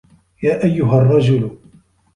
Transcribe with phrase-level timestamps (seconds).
[0.43, 1.57] يَا أَيُّهَا الرَّجُلُ